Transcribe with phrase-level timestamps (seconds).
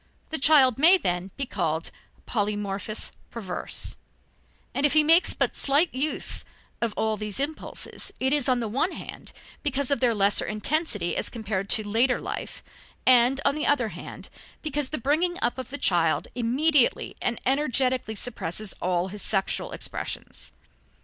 [0.31, 1.91] The child may, then, be called
[2.27, 3.97] "polymorphus perverse,"
[4.73, 6.43] and if he makes but slight use
[6.81, 11.15] of all these impulses, it is, on the one hand, because of their lesser intensity
[11.15, 12.63] as compared to later life,
[13.05, 14.29] and on the other hand,
[14.63, 20.51] because the bringing up of the child immediately and energetically suppresses all his sexual expressions.